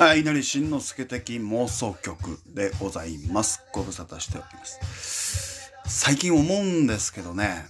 [0.00, 3.62] はい、稲荷慎之介的妄想曲でございます。
[3.70, 5.70] ご無沙汰しております。
[5.84, 7.66] 最近思うんですけどね、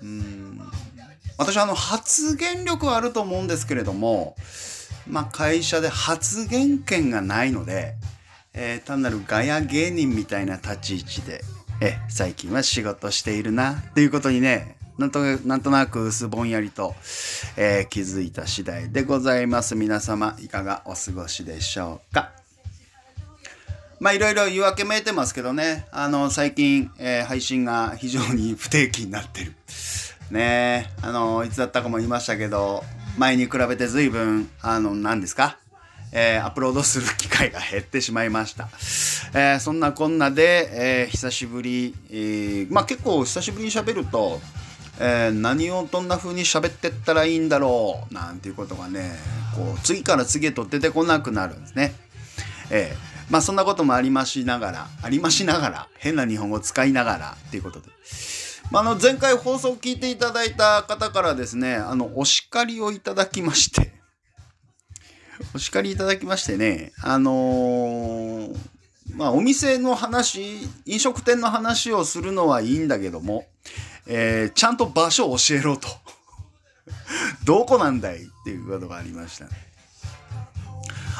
[0.00, 0.60] うん、
[1.36, 4.36] 私あの発言力はあると思うんですけれども、
[5.08, 7.96] まあ会社で発言権がないので、
[8.52, 11.42] えー、単なるガヤ芸人みたいな立ち位置で、
[11.80, 16.94] え、最近は仕事しているなっていうことにね、なんとなんとなく薄ぼんやりと、
[17.56, 19.74] えー、気づいた次第でございます。
[19.74, 22.30] 皆様、いかがお過ごしでしょうか？
[23.98, 29.54] まあいろいろ言い訳めいてますけどね、あの、最近、えー、配信が非常に不定期になってる。
[30.30, 32.84] ねあの、いつだったかも言いましたけど、
[33.18, 35.58] 前に比べて随分、あの、何ですか？
[36.12, 38.68] えー、アップロードする機会が減ってしまいました。
[39.34, 44.40] えー、そんなこんなで、えー、久しぶり、えー、まあ結構久しぶりに喋ると、
[45.00, 48.14] えー、何をどんな風に喋ってったらいいんだろう？
[48.14, 49.12] なんていうことがね
[49.56, 51.94] こう次から次へと出てこなくなるんですね。
[52.70, 57.88] えー、まあそんなこともありましながらありましながら変な日本語を使いながらっていうことで。
[58.70, 63.92] まあ、の前回放送を聞いていただいた方からですねあのお叱りをいただきまして
[65.54, 68.56] お叱りいただきましてねあのー、
[69.12, 73.46] まあお店の話飲食店の話をするのはいいんだけども
[74.06, 75.88] えー、ちゃんと場所を教えろと
[77.44, 79.50] どこなんだいっていうことがありましたね。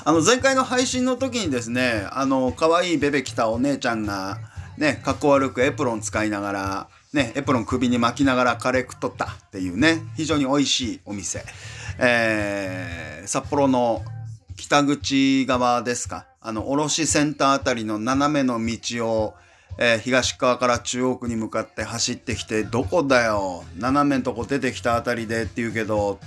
[0.07, 4.39] あの前回の配信の時にですね、あの可愛いベベ着たお姉ちゃんが
[4.77, 11.47] ね、格好悪くエプロン使いながら、ね、エプロン首に巻きながらカレー食っとったっていうね、非常に美味しいお店。
[11.99, 14.05] えー、札幌の
[14.57, 19.35] 北口側ですか、あの、卸センターあたりの斜めの道を
[19.77, 26.21] えー、東側から中央区に向かって走ってきて、どこだよ、斜めんとこ出てきたあたりでって言うけど、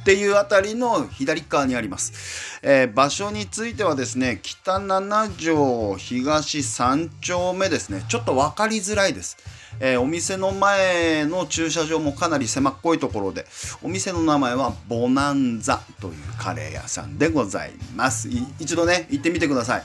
[0.00, 2.58] っていうあたりの左側にあります。
[2.62, 8.02] えー、場所についてはですね、北七条東3丁目ですね。
[8.08, 9.36] ちょっと分かりづらいです。
[9.78, 13.46] えー、お店の前の駐車場もかなり狭っこいところで、
[13.82, 18.28] お店の名前はボナンザというカレー屋さんでございます。
[18.58, 19.84] 一度ね、行ってみてください。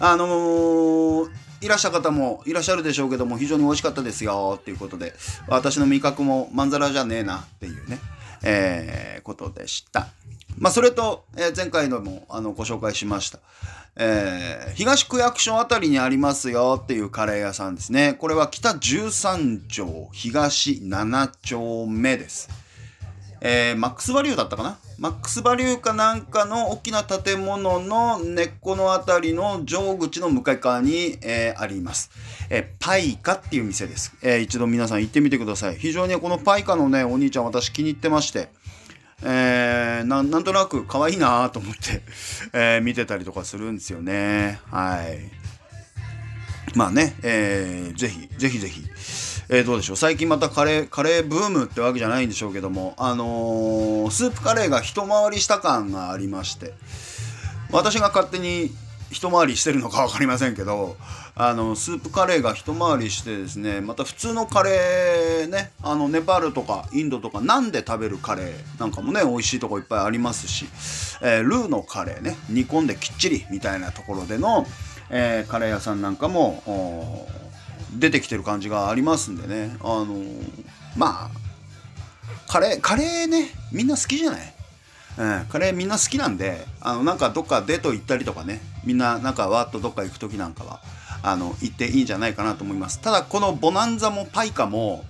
[0.00, 5.14] あのーいらっしゃる方もいらっしゃるでしょうけども、非常に美味しかったですよっていうことで、
[5.48, 7.98] 私の味覚もまんざらじゃねえなっていうね、
[8.42, 10.08] えー、ことでした。
[10.58, 13.38] まあ、それと、えー、前回のもあのご紹介しました。
[13.96, 18.14] えー、東区役所あたりにありますよっていうカレー屋さんですね。
[18.14, 22.48] これは北13条東7丁目です。
[23.40, 24.78] えー、マックスバリューだったかな？
[24.98, 32.10] マックスバリューかなんかの大きな建物の根っこのあたりの上口の向かい側に、えー、あります。
[32.48, 34.40] えー、パイカっていう店です、えー。
[34.40, 35.76] 一度皆さん行ってみてください。
[35.76, 38.48] 非常にこのパイカのね、お兄ちゃん私気に入ってまして、
[39.22, 42.02] えー、なんとなく可愛いなと思って、
[42.52, 44.60] えー、見てたりとかするんですよね。
[44.70, 45.30] はい。
[46.76, 48.84] まあね、えー、ぜひ、ぜひぜひ、
[49.48, 56.72] えー、どうでしょう最近またカレーカレーブームってわけじゃないんでしょうけどもあのー、スープカレーが一回りした感がありまして
[57.70, 58.70] 私が勝手に
[59.14, 60.96] 一回りしてるのか分かりませんけど
[61.36, 70.66] あのスープカレーが一回りしてですねまた普通のカレーねあのネパールとかインドとかなんで食べるカレーなんかもね美味しいとこいっぱいありますし、
[71.22, 74.66] えー、ルーのカレーね煮込んできっちりみたいなところでの、
[75.10, 77.26] えー、カレー屋さんなんかも
[77.96, 79.76] 出てきてる感じがありますんでね。
[79.80, 80.16] あの
[80.96, 81.44] まあ
[82.48, 84.54] カレーカレーねみんな好きじゃない、
[85.18, 90.80] うん、カレーみんな好きなんであのなんかどっかデート行ったりとかねみんななんかわっとどっか行く時なんかは
[91.22, 95.04] あの行っていいんじゃないかなと思いますただこのボナンザもパイカも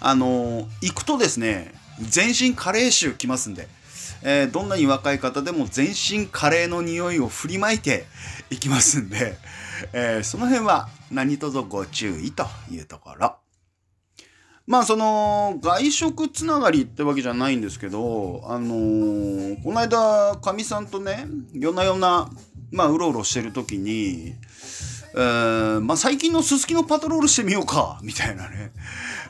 [0.00, 3.68] あの行くとですね全身カレー臭きますんで
[4.24, 8.04] えー、どんなに若い方でも全身カレーの匂いを振りまいて
[8.50, 9.36] いきますんで、
[9.92, 13.36] えー、その辺は何卒ご注意というところ。
[14.64, 22.30] まあその外食つながりってわけじゃないんですけど、あのー、この間かみさんとね夜な夜な
[22.72, 24.34] まあうろうろしてる時に、
[25.14, 28.72] えー、まあ最近のすすきのパトロールしてみようか みたいなね、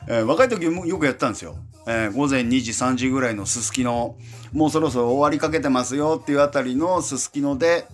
[0.07, 1.57] えー、若い時もよくやったんですよ。
[1.85, 4.15] えー、午前2時3時ぐらいのすすきの
[4.53, 7.85] もうそろそろ終わりかけてますよっていうあたりのすすきので、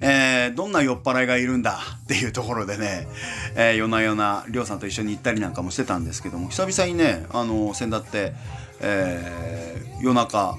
[0.00, 3.06] えー、どんな酔っ払いがいるんだっていうところでね、
[3.54, 8.32] えー、夜な夜なりょうさんと一緒に行ったりなんかもしてたんですけども久々にねあの先だって、
[8.80, 10.56] えー、夜中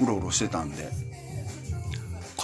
[0.00, 1.03] うろうろしてたんで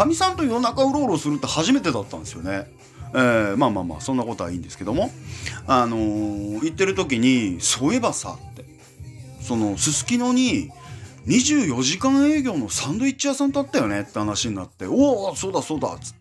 [0.01, 2.67] かみさんと夜中うろうろするって初めてだったんですよね。
[3.13, 5.11] えー、まあまあまあそんなことはいいんですけども
[5.67, 8.65] あのー、行ってる時にそういえばさって
[9.41, 10.71] そのすすきのに
[11.27, 16.15] 24時間営業のサンドイッチ屋さんだったよねって話になって、おお、そうだそうだっつっ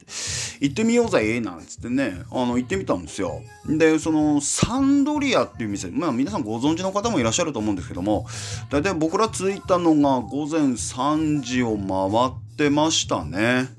[0.60, 3.42] て、行ってみようぜ、なんつってね、あの、行ってみたんですよ。
[3.66, 8.28] で、その、サンドリアっていう店、まあ皆さんご存知の方もいらっしゃると思うんですけども、
[8.70, 13.70] 大体僕ら着いたのが午前3時を回ってましたね。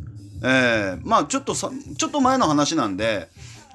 [0.43, 3.29] えー、まあちょっとさ、ちょっと前の話なんで、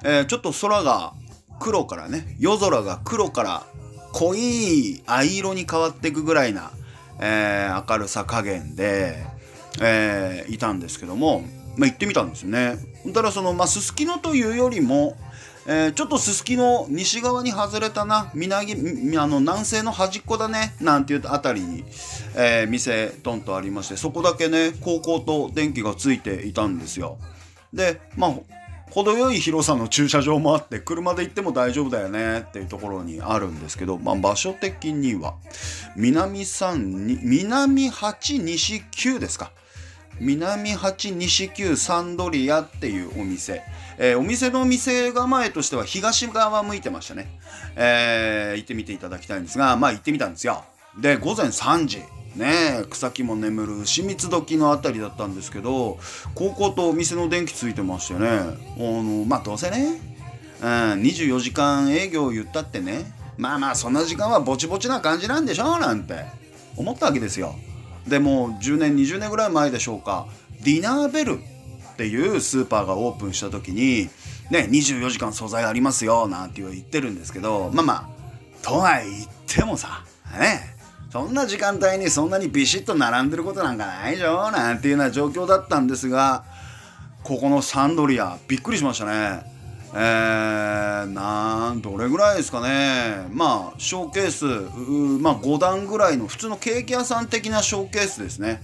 [0.04, 1.12] えー、ちょっと空が
[1.60, 3.66] 黒からね、夜空が黒から
[4.12, 6.70] 濃い藍色に変わっていくぐらいな、
[7.20, 9.24] えー、明るさ加減で、
[9.80, 11.44] えー、いたんですけども、
[11.76, 12.76] まあ、行ってみたんですよね。
[13.12, 15.16] ただその、まあ、すすきのというよりも、
[15.68, 18.30] えー、ちょっとすすきの西側に外れたな。
[18.34, 18.72] 南
[19.18, 20.74] あの南西の端っこだね。
[20.80, 21.84] なんていうあたりに、
[22.36, 23.96] えー、店ドンとありまして。
[23.96, 27.18] そこだけね高校と電気がついていたんですよ。
[27.72, 28.34] でまあ
[28.90, 32.40] 程よい広さの駐車場もあって車で行っても大丈夫だよね。
[32.40, 35.34] っていうところにあるんですけど、まあ、場所的には
[35.96, 39.50] 南3に南8西9ですか。
[40.20, 43.62] 南8西9サンドリアっていうお店、
[43.98, 47.28] えー、お店の店構えとしては東側向いてましたね、
[47.76, 50.64] えー、行ってみていただきたいんですがまあ行ってみたんですよ。
[50.98, 52.02] で午前3時。
[52.36, 55.98] ね草木も眠る牛蜜時の辺りだったんですけど
[56.34, 58.28] 高校とお店の電気ついてましてね。
[58.28, 60.00] あのまあどうせね、
[60.60, 63.10] うん、24時間営業言ったってね。
[63.38, 66.24] まあまあそんな時間はぼちぼちな感じなんでしょうなんて
[66.76, 67.54] 思ったわけですよ。
[68.06, 70.26] でも10年20年ぐらい前でしょうか。
[70.62, 74.08] ディナーベルっていうスーパーがオープンした時に
[74.50, 78.08] ね24時間素材ありますよなんて言ってるんですけどまあまあ
[78.62, 80.04] とは言ってもさ
[80.38, 80.76] ね
[81.10, 86.44] そんな時間帯にそんなにビシッと並んでることなんかないでしょなんていうような状況だったんですが
[87.22, 89.55] ここのサンドリアびっくりしましたね。
[89.94, 93.26] えー、なんどれぐらいですかね。
[93.30, 94.44] まあショーケース
[95.20, 98.60] まあ5段ぐらいの普通のケーキ屋さん的なショーケースですね、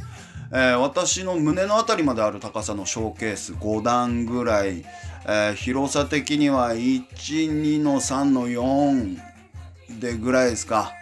[0.51, 4.85] えー、私の胸の辺りまである高さのショーケース5段ぐらい、
[5.27, 9.19] えー、広さ的には12の3の4
[10.01, 10.93] でぐらいですか。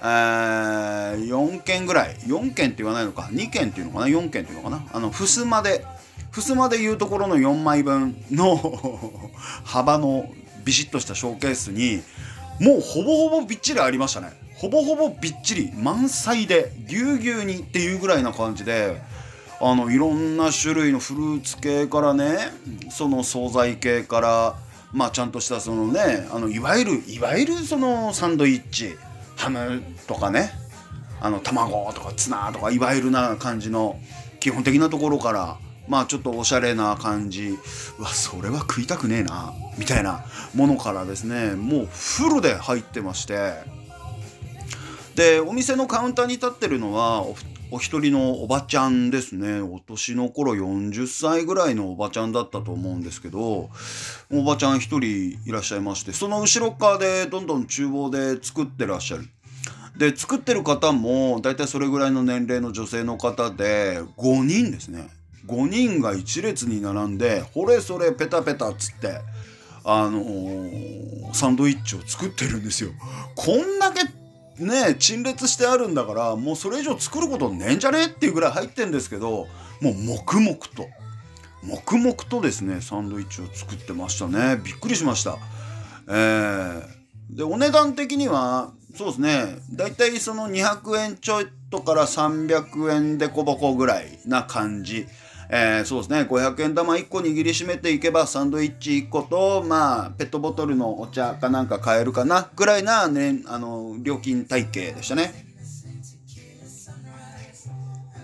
[0.00, 2.14] えー、4件ぐらい。
[2.26, 3.22] 4件って言わないのか。
[3.32, 4.06] 2件っていうのかな。
[4.06, 4.84] 4件っていうのかな。
[4.92, 5.84] あの襖で
[6.32, 8.56] 襖でいうところの4枚分の
[9.64, 10.28] 幅の
[10.64, 12.02] ビシッとしたショーケースに
[12.60, 14.32] もうほぼほぼびっちりありましたね。
[14.56, 19.00] ほぼほぼびっちり満載でぎゅうぎゅうにっていうぐらいな感じで
[19.60, 22.38] あのいろんな種類のフルーツ系からね
[22.90, 24.56] その惣菜系から
[24.92, 28.96] まあちゃんとしたそのねあのいわゆるいわゆるそのサンドイッチ
[29.36, 30.50] ハムとかね
[31.20, 34.00] あの卵とかツナとかいわゆるな感じの
[34.40, 35.56] 基本的なところから
[35.88, 37.58] まあちょっとおしゃれな感じ。
[37.98, 39.52] うわそれは食いたくねえな。
[39.78, 40.24] みたいな
[40.54, 43.54] ものからですねもうフルで入ってまして。
[45.14, 47.24] でお店のカウンターに立ってるのは
[47.70, 49.60] お一人のおばちゃんですね。
[49.60, 53.68] お年の頃40歳ぐらいのおばちゃんだったと思うんですけど
[54.30, 59.28] おばちゃん一人いらっしゃいましてその後ろ側でどんどん厨房で作ってらっしゃる。
[59.98, 65.08] で作ってる方も大体それぐらいの年齢の女性の方で5人ですね。
[65.48, 69.20] 5人が一列に並んでほれそれペタペタっつって
[69.84, 72.90] あのー、サンドイッチを作ってるんですよ。
[73.34, 74.02] こんだけ
[74.62, 79.46] ね陳列してあるんだからもうそれ以上作ることねえんじゃねえっていうぐらい入ってんですけど
[79.80, 80.88] もう黙々と
[81.62, 84.60] 黙々とですねサンドイッチを作ってましたね。
[84.62, 85.38] びっくりしました。
[86.08, 86.82] えー、
[87.30, 95.06] でお値段的にはそうですねだいたいその200円ちょいとから300円でこぼこぐらいな感じ
[95.50, 96.20] えー、そうですね。
[96.22, 105.46] 500円玉1個握りしめていけばサンドイッチ1個とまあペットボトルのお茶かなんか買えるかなぐらいな、ね、あの料金体系でしたね。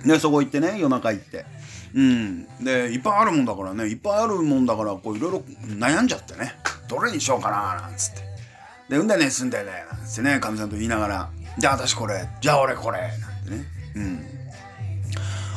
[0.05, 1.47] でそこ行ってね夜中行って。
[1.95, 2.47] うん。
[2.63, 3.85] でいっぱいあるもんだからね。
[3.85, 5.39] いっぱいあるもんだからこういろいろ
[5.79, 6.55] 悩んじゃってね。
[6.89, 8.21] どれにしようかななんつって。
[8.91, 11.31] でうんだねすんだよねなんつってねかみさんと言いながら。
[11.57, 12.29] じゃあ私これ。
[12.43, 12.99] じゃあ俺これ。
[13.01, 13.65] なんてね。
[13.97, 14.34] うん。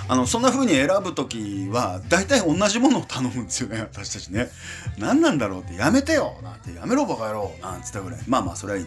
[0.09, 4.49] あのそんな風に選ぶ時は大体同じものを頼むんですよね 私たちね。
[4.97, 8.85] 何なんだろうってやめてよなんてやめろバカ野郎なんつったぐらいまあまあそれはいい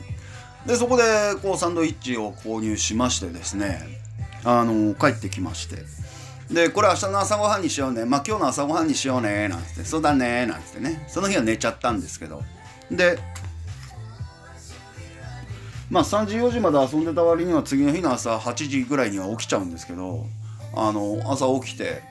[0.66, 1.02] でそこで
[1.42, 4.00] こうサンドイッチを購入しましてですね。
[4.44, 5.84] あの帰ってきまして。
[6.50, 8.04] でこれ明日の朝ごはんにしようね。
[8.04, 9.84] まあ今日の朝ごはんにしようねなんつって。
[9.84, 11.04] そうだねなんつってね。
[11.06, 12.42] その日は寝ちゃったんですけど。
[12.90, 13.18] で
[15.90, 20.26] まあ3時4時まで遊んでた割には次の日の朝8時ぐらいには起きちゃうんですけど。
[20.74, 22.02] あの朝起きて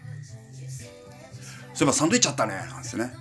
[1.73, 3.13] 「そういえばサンドイッチあったね」なんですね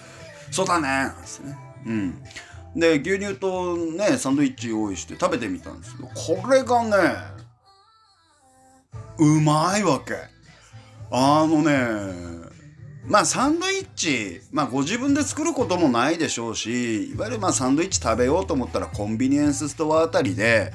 [0.50, 1.56] 「そうだね」なんですね。
[1.86, 2.22] うん。
[2.74, 7.14] で牛乳とねサンドイッチ用意して食べてみたんですけどこれがね
[9.18, 10.14] うまいわけ。
[11.10, 12.42] あのね
[13.04, 20.72] まあサンドイッチ、まあご自分で作ることもないでしょうし、いわゆるまあサンドイッチ食べようと思ったらコンビニエンスストアあたりで、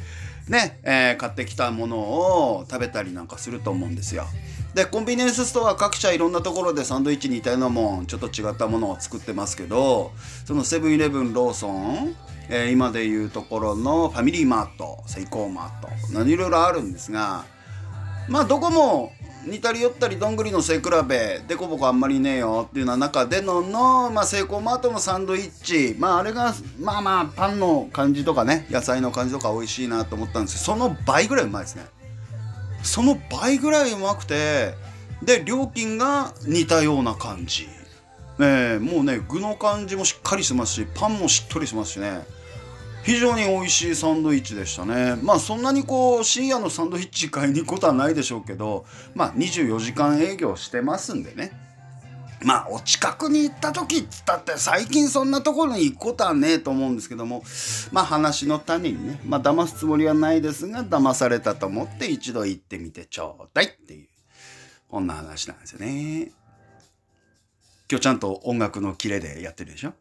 [0.48, 4.25] ね、えー、買ってきたものを食べたりなんかすると思うんですよ。
[4.74, 10.12] で、コンビニエンスストア各社いろんなところでサンドイッチに似たようなもん、ちょっと違ったものを作ってますけど、
[10.46, 12.16] そのセブンイレブン、ローソン、
[12.50, 17.46] えー、今でいうところのファミリーマート、セイコーマート、何いろいろあるんですが、
[18.30, 19.12] まあどこも
[19.48, 25.96] 似たり寄ったりどんぐりの背比べでこぼこあんまりねえよっていうような中でのの、まあ、セイコーマートのサンドイッチ。
[25.98, 31.86] まああれがまあまあパンの感じとかね野菜の感じとか美味しいなと思ったんですけどその倍ぐらいうまいですね。
[32.84, 34.74] その倍ぐらいうまくて
[35.24, 37.68] で料金が似たような感じ。
[38.38, 42.22] ねもうね具の感じもしっかりしてますしパンもしっとりしますしね。
[43.08, 45.16] 非常に美味しいサンドイッチでしたね。
[45.24, 48.86] まあそんなにこう深夜のサンドイッチ買いに行くことはないでしょうけど
[49.16, 51.54] まあ24時間営業してますんでね。
[52.44, 57.44] まあお近くに行った時っつったって最近そんなところに行くことはねえと思うんですけども
[57.94, 64.08] まあ話の種にねまあ騙すつもりはないですが騙されたと思って一度行ってみてちょうだいっていう
[64.90, 66.34] こんな話なんですよね。
[67.90, 69.94] 今日ちゃんと音楽のキレでやってるでしょ、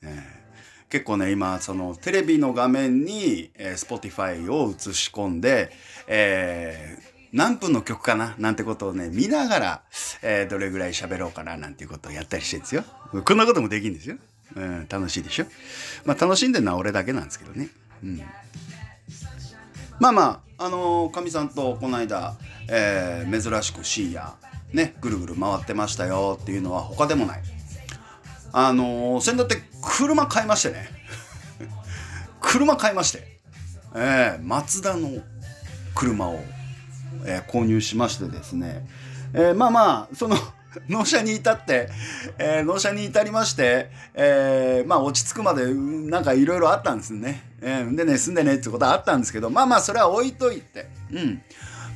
[0.00, 0.43] えー
[0.90, 5.72] 結構ね、今、そのテレビの画面に、えー、Spotify を映し込んで、
[6.06, 8.34] えー、何分の曲かな？
[8.38, 9.82] なんてことをね、見ながら、
[10.22, 11.56] えー、どれぐらい喋ろうかな？
[11.56, 12.84] なんていうことをやったりしてるんですよ。
[13.24, 14.16] こんなこともできるんですよ。
[14.54, 15.46] うん、楽しいでしょ。
[16.04, 17.70] まあ楽しんでるのは俺だけなんですけどね。
[18.04, 18.22] うん。
[19.98, 22.36] まあまあ、あのか、みさんとこの間、
[22.68, 24.34] えー、珍しく深夜、
[24.72, 27.42] ね、ぐるぐる回ってましたよっていうのは他でもない。
[28.56, 30.88] あのー、先だって車買いましてね。
[32.40, 33.40] 車買いまして、
[33.96, 35.10] えー、マツダの
[35.92, 36.40] 車を、
[37.24, 38.86] えー、購入しましてですね、
[39.32, 40.36] えー、まあまあその
[40.88, 41.90] 納車に至って、
[42.38, 51.42] えー、納車に至りまして、えー、まあ落ち着くまでなんかいろいろあったんですね、えー、でね住んでねってことはあったんですけどまあまあそれは置いといてうん。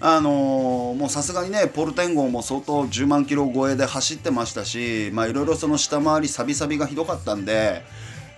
[0.00, 7.82] あのー、もうさすがにねポルテン号も相当10万キロ超えで走ってましたしまあいろいろその下回りサビサビがひどかったんで、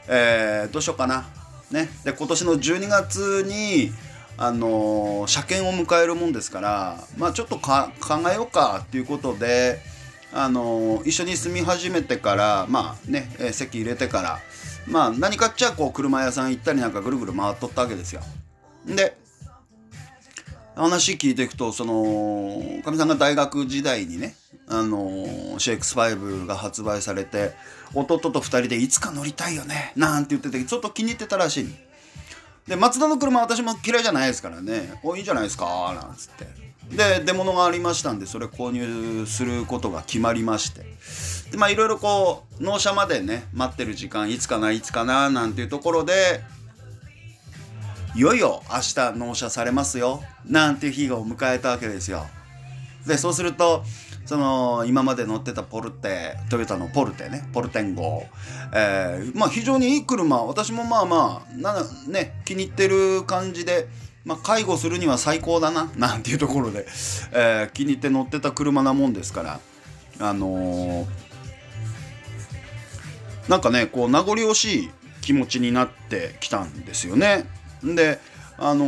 [0.08, 1.28] えー、どうしようかな。
[1.70, 1.88] ね。
[2.04, 3.92] で今年の12月に
[4.38, 7.90] あのー、車検を迎えるもんですからまあちょっと考
[8.32, 9.80] えようかっていうことで
[10.32, 14.38] あの一緒に住み始めてからまあね、え席入れてから
[14.86, 18.22] まあ何かっちゃこう車屋さん行ったりなんかぐるぐる回っとったわけですよ。
[18.86, 19.16] で
[20.80, 24.34] 話聞いていくとそのかみさんが大学時代にね
[24.68, 24.98] あの
[25.58, 27.52] CX5 が発売されて
[27.94, 31.66] 弟と2人でいつか乗りたいよねなんて言っててちょっと気に入ってたらしい
[32.70, 34.92] で松田の車私も嫌いじゃないですからね。
[35.02, 36.46] おいいじゃないですかなんつって。
[36.94, 40.82] で出物がありましたんでそれ購入することが決まりまして。
[41.50, 46.42] でまあいろいろこう納車までね待ってる時間いつかないつかななんていうところで
[48.14, 50.22] いよいよ明日納車されますよ。
[50.44, 52.26] なんていう日を迎えたわけですよ。
[53.06, 53.84] でそうすると
[54.26, 58.24] その今まで乗ってたポルテトヨタのポルテねポルテン号、
[58.74, 60.44] えー、まあ非常にいい車。
[60.44, 61.74] 私もまあまあな
[62.08, 63.88] ね気に入ってる感じで
[64.22, 66.86] まあ、介護するには最高だななんていうところで、
[67.32, 69.60] えー、気に入って乗ってた車なもんですから。
[70.22, 71.06] あのー、
[73.48, 74.90] なんかねこう名残惜しい
[75.22, 77.46] 気持ちになってきたんですよね。
[77.82, 78.18] で
[78.58, 78.84] あの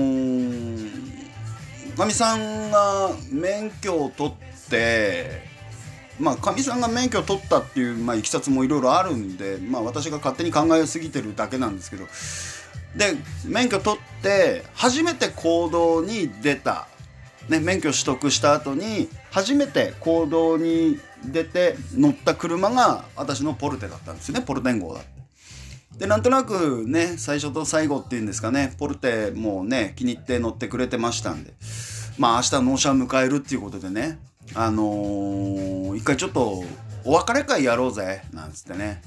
[1.96, 4.34] か、みさんが免許を取っ
[4.70, 5.50] て
[6.18, 12.06] まあかみさんが免許を取ったっていう、まあ、いきさつもいろいろあるんで、まあ、私が勝手に考えすぎてるだけなんですけど。
[12.96, 13.14] で
[13.46, 16.88] 免許取って初めて行動に出た、
[17.48, 24.44] ね、免許取得した後に初めて行動に出て乗った車が私のポルテだったんですよね。
[24.44, 25.21] ポルテン号だって。
[25.98, 31.52] でなんとなくね最初と最後っていうんですかねポルテもね気に入って乗ってくれてましたんで。
[32.18, 34.18] まあ明日納車迎えるっていうことでね
[34.54, 36.62] あのー、一回ちょっと
[37.04, 39.02] お別れ会やろうぜなんつってね。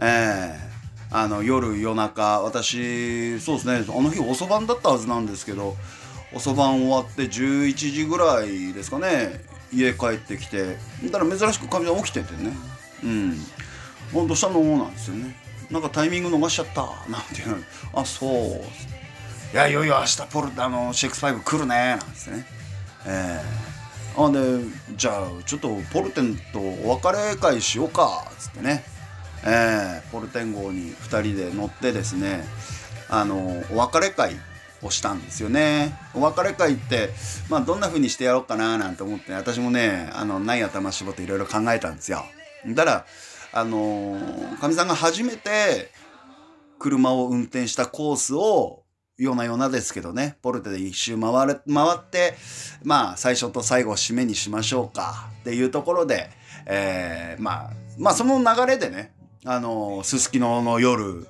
[0.00, 1.12] ええ。
[1.12, 5.76] ー、あの夜夜中私そうですねあの日遅番だったはずなんですけど
[6.34, 10.76] 遅番終わって11時ぐらいですかね家帰ってきて
[11.10, 12.52] だから珍しくかみさん起きててね。
[13.02, 13.38] うん
[14.12, 15.34] 「どうしたの?」なんですよね。
[15.70, 16.82] なんかタイミング逃しちゃった。
[17.10, 18.30] なんていうあそう。
[19.52, 21.96] いやいよいよ明日ポルあの6-5来るね。
[21.96, 22.46] なんですね。
[23.06, 24.64] えー、あで
[24.96, 28.24] じゃあちょっとポルテンとお別れ会しようか。
[28.30, 28.84] っつってね。
[29.44, 32.44] えー、ポルテン号に2人で乗ってですね。
[33.08, 34.36] あのお別れ会
[34.82, 35.96] をしたんですよね。
[36.14, 37.10] お別れ会って、
[37.48, 42.24] まあどんな風にしてやろうかななんて思って、私もね、あの、ない頭絞っていろいろ考えたんですよ。
[42.66, 43.06] だから、
[43.52, 44.18] あの
[44.60, 45.90] かみさんが初めて
[46.78, 48.84] 車を運転したコースを、
[49.18, 52.34] ようなようなですけどね、ポルテで一周回れ、回って、
[52.82, 56.30] まあ最初と最後締めにしましょうかっていうところで、
[56.64, 59.12] えー、まあ、まあその流れでね、
[59.44, 61.26] あのすすきのの夜、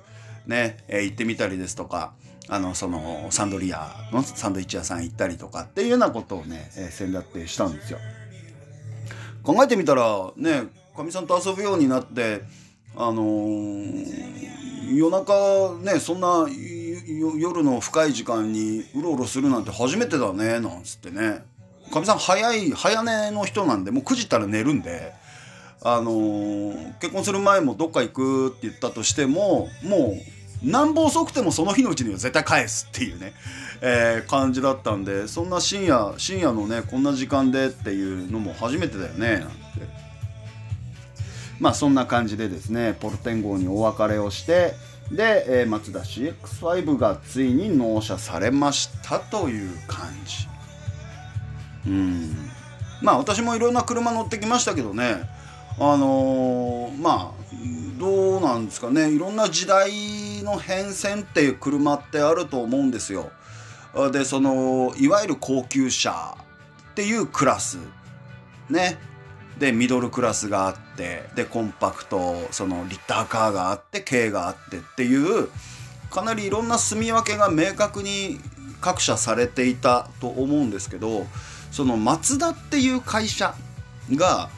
[0.47, 2.13] ね、え、行ってみたりですとか、
[2.47, 7.99] あの、その、サンドリアのサンドイッチ屋さん行ったりとかっていうようなことをね、えー、先だってしたんですよ。
[9.43, 10.63] 考えてみたら、ね、
[11.01, 12.43] かみさんと遊ぶようになって、
[12.95, 16.47] あのー、夜中ね、そんな
[17.39, 21.43] 夜の深い時間にうろうろするなんて初めてだね、なんつってね。
[21.91, 25.11] かみさん早い、早寝の人なんで、もう9時ったら寝るんで、
[25.81, 30.15] あのー、結婚する前もどっか行くって言ったとしても、も
[30.63, 33.33] う、なんぼ遅くてもその日のうちには絶対返すっていうね、
[33.81, 40.00] えー、感じだったんで、そんな深夜、深夜のね、こんな時間でっていうのも初めてだよね、なんて。
[41.61, 44.73] まあそんな感じでですね、ポルテン号にお別れをして、
[45.11, 50.47] で、えー、マツダ CX5 がついに納車されましたという感じ。
[51.87, 52.35] うん。
[53.03, 55.29] まあ私もいろんな車乗ってきましたけどね、
[55.77, 57.41] あのー、まあ
[57.99, 63.31] どうなんですかねいろんな時代の変遷っていう車ってあると思うんですよ。
[64.11, 66.35] でそのいわゆる高級車
[66.91, 67.77] っていうクラス
[68.69, 68.97] ね
[69.61, 75.49] でミドルクラスがあってでコンパクトそのリッターカーがあって軽があってっていう
[76.09, 78.39] かなりいろんな住み分けが明確に
[78.81, 81.27] 各社されていたと思うんですけど
[81.71, 83.53] そのマツダっていう会社
[84.11, 84.49] が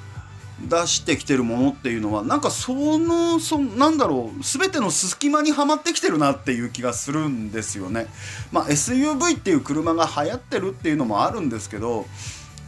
[0.70, 8.08] 出してきてるものっていうのはなんかそのそなんだろう全ての隙間にはまってきてるなっていう気がするんですよね。
[8.54, 12.06] まあ、SUV っていう車が流行ってるっていうのもあるんですけど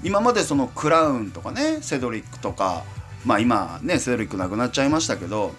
[0.06, 2.84] 今までそのクラウンとかねセドリックとか
[3.26, 5.56] まあ今ねセドリックなくなっちゃいましたけど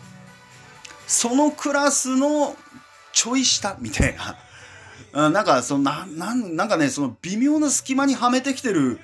[1.08, 2.54] そのクラスの
[3.12, 4.38] ちょい下みたいな。
[5.30, 9.00] なんかそのななんかねその微妙な隙間にはめてきてる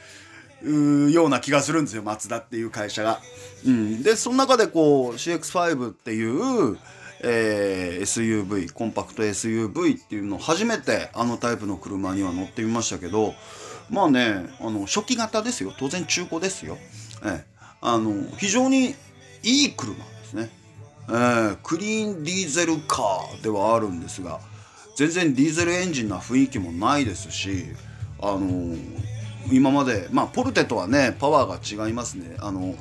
[1.10, 3.18] ような気がするんですよマツダっていう会社が。
[3.66, 6.78] うん、でその中でこう CX5 っていう、
[7.20, 13.34] えー、SUV コンパクト SUV っていうのを初めてあのタイプの車には乗ってみましたけど
[13.92, 15.72] まあねあの初期型ですよ。
[15.78, 16.78] 当然中古ですよ。
[17.22, 17.42] えー、
[17.82, 18.94] あの非常に
[19.42, 20.50] いい車ですね。
[21.08, 24.40] えー、クリーンディーゼルカーではあるんですが
[24.96, 27.66] 全然ディーゼルエンジンな雰囲気もないですし
[28.20, 28.74] あの
[29.50, 32.36] 今までまあポルテとはねパワーが違いますね。
[32.40, 32.74] あの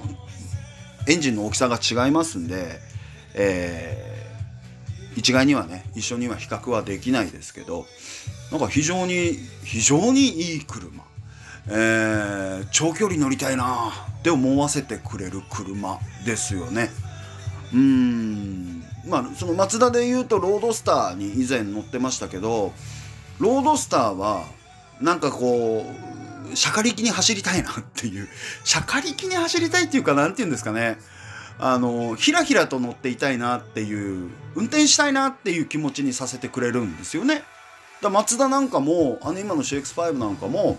[1.07, 2.79] エンジンの大きさが違いますんで、
[3.33, 7.85] えー、一概にはね一緒には比較はできないですけど
[8.51, 11.03] なんか非常に非常にいい車、
[11.67, 13.91] えー、長距離乗りたいな。
[14.21, 16.91] って思わせてくれる車ですよね。
[17.73, 18.83] うん。
[19.07, 22.71] まあそのマツダで言うとロードスターに以前乗ってましたけど
[23.39, 24.43] ロードスターは
[24.99, 25.83] なんかこ
[26.51, 28.27] うしゃかりきに走りたいなっていう、
[28.63, 30.97] しゃかりきに走りたいっていうか、なんて言うんですかね。
[31.59, 37.43] あの、ひらひらと乗っていたいなっていう、運転したいなっていう気持ちにさせてくれるんですよね。
[38.01, 40.77] だマツダなんかも、あの今の CX5 なんかも、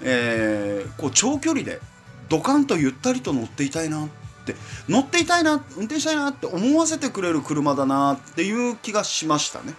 [0.00, 1.80] えー、こう長距離で
[2.28, 4.08] ドカンとゆったりと乗っていたいなっ
[4.44, 4.54] て
[4.88, 9.74] 乗っていたいな運転したいなって思わせてくれる車だなっていう気がしましたね。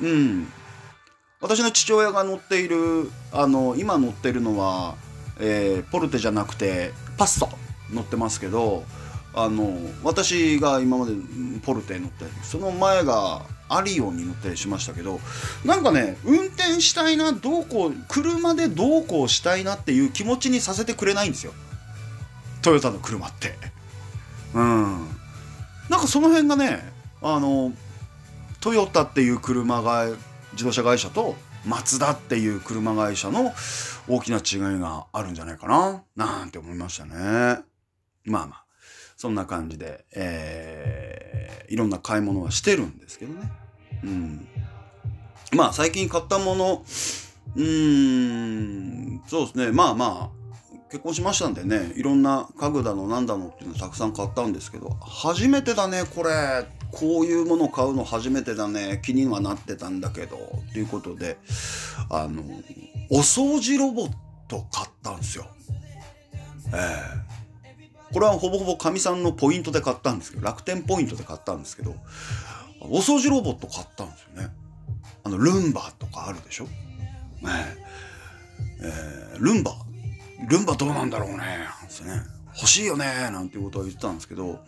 [0.00, 0.52] うん
[1.40, 4.94] 私の父親が乗っているあの今乗ってるのは、
[5.38, 7.50] えー、ポルテじゃなくてパッソ
[7.92, 8.84] 乗ってますけど
[9.34, 11.12] あの私が今まで
[11.62, 15.20] ポルテ乗ってその前がアリオンに乗ったりしましたけど
[15.64, 21.52] なんかね運転したいなどうこう車でどうこうしたいなっていう気持ちにさせてくれないんですよ。
[22.62, 23.54] トヨタの車って。
[24.54, 25.08] うん。
[25.90, 26.80] なんかその辺がね
[27.22, 27.72] あの
[28.60, 30.06] トヨタっていう車が
[30.52, 33.52] 自動車会社とマツダっていう車会社の
[34.08, 37.64] 大きな違いがあるんじゃないかななんて思いましたね。
[38.26, 38.63] まあまあ、
[39.16, 43.50] そんな感じで、えー、いろんな買い物はしてるんですけどね。
[44.02, 44.48] うん。
[45.52, 46.84] まあ最近買ったもの、
[47.56, 49.72] うーん、そうですね。
[49.72, 50.44] まあまあ、
[50.90, 56.66] 結婚しましたんでね、いろんな家具だのなんだのっていうのたくさん買ったんですけど、初めてだね、これ。
[56.92, 59.00] こういうもの買うの初めてだね。
[59.04, 60.36] 気にはなってたんだけど。
[60.72, 61.38] ということで、
[62.08, 62.42] あの、
[63.10, 64.10] お掃除ロボッ
[64.46, 65.46] ト買ったんですよ。
[66.72, 67.23] ええー、
[68.14, 71.94] これはほぼほぼかみさんのポイントで買ったんですけど、楽天ポイントで買ったんですけど、
[72.80, 74.50] お掃除ロボット買ったんですよね。
[75.24, 76.70] あのルンバとかあるでしょ、ね
[78.80, 79.36] え。
[79.36, 79.72] ー、ルンバ。
[80.48, 81.36] ルンバどうなんだろうね。
[81.38, 81.44] なん
[81.88, 82.34] てね。
[82.56, 83.04] 欲しいよね。
[83.32, 84.60] なんていうことは言ってたんですけど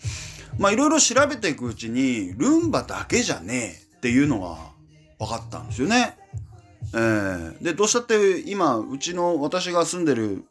[0.59, 4.57] まあいろいろ調べていくうちにルンバだけじゃねえっていうのが
[5.19, 6.17] 分かったんですよね。
[6.95, 10.45] えー、でどうしたって今うちの私が住んでる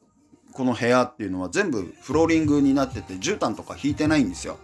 [0.56, 4.58] この部屋っていうのは全部フローリングになってて絨毯とか引いてないんですよ。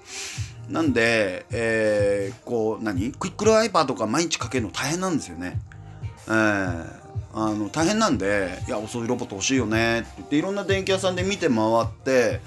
[0.70, 3.12] なんで、えー、こう何？
[3.12, 5.60] クイックルワイパーとか毎日かけるの大変なんですよね。
[6.28, 6.86] えー、
[7.34, 12.40] あの大変なんで「いやお掃除ロボット欲しいよね」って言っていろんな電気屋さんで見て回って、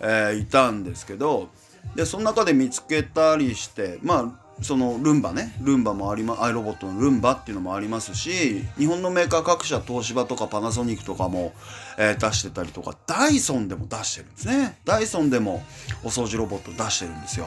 [0.00, 1.48] えー、いたんですけど
[1.96, 11.52] でその中で見つけたりしてまあそのルンバねルンバもありまアイロボットのルンバっていうのもありますし日本のメーカー各社東芝とかパナソニックとかも、
[11.98, 15.62] えー、出してたりとかダイソンでも出してるんですねダイソンでも
[16.04, 17.46] お掃除ロボット出してるんですよ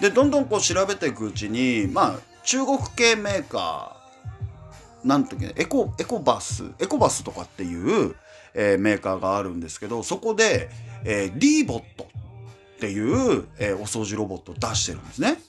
[0.00, 8.14] でどんどんこう調べていくうちにまあ中国系メーカーなんていうエコエコバスエコバスとかっていう、
[8.54, 10.70] えー、メーカーがあるんですけどそこで、
[11.04, 12.08] えー、D ボット
[12.78, 15.40] っていう、えー、お掃除ロボットを出してるんですね。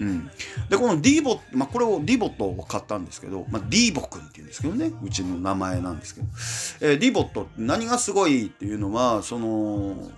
[0.00, 0.30] うん、
[0.68, 4.90] でこの D ボット、まあ、これを D ボットを買ったんですけど、まあ、D ボくんっていうんですけどね。
[5.02, 6.26] うちの名前なんですけど、
[6.80, 10.10] えー、D ボット何がすごいっていうのはその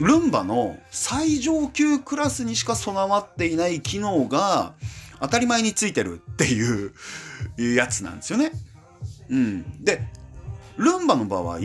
[0.00, 4.74] ルンバの最上級クラスにしか備わっていない機能が
[5.20, 6.92] 当たり前についてるっていう
[7.74, 8.52] やつなんですよね。
[9.30, 10.02] うん、で
[10.76, 11.58] ルンバの場合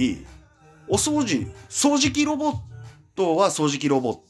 [0.88, 2.58] お掃除掃除機ロボッ
[3.16, 4.29] トは掃除機ロボット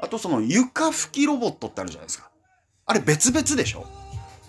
[0.00, 2.30] あとその床拭きロボットってあるじゃないですか。
[2.86, 3.86] あれ別々でしょ？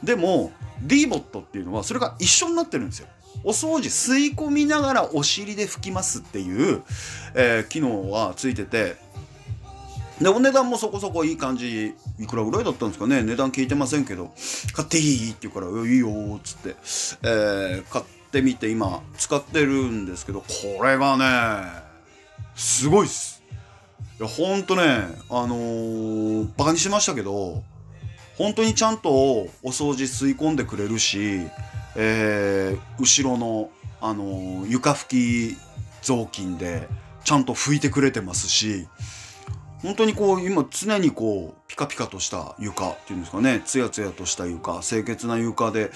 [0.03, 3.07] でも D ボットっていうのはそれが一緒になってるんですよ。
[3.43, 6.83] お掃除吸い込みながらお尻で拭きますっていう、
[7.35, 8.97] えー、機能がついてて。
[10.21, 11.95] でお値段もそこそこいい感じ。
[12.19, 13.23] いくらぐらいだったんですかね？
[13.23, 14.33] 値段聞いてませんけど。
[14.73, 15.31] 買っていい？
[15.31, 16.75] って言うから「いいよ」っつって、
[17.23, 21.81] えー、買ってみて今使ってるんですけどこれがね
[22.55, 23.38] すごいっす。
[24.19, 24.83] いやほんとね
[25.29, 27.63] あのー、バカにしましたけど
[28.37, 31.47] 本当にちゃんとお掃除吸い込んでくれるし、
[31.95, 33.69] えー、後ろの、
[34.01, 35.57] あのー、床拭き
[36.01, 36.89] 雑巾で
[37.23, 38.87] ちゃんと拭いてくれてますし
[39.81, 45.91] 本当にこう今常にこうピカピカとした床っていうんですかねツヤツヤとした床清潔な床で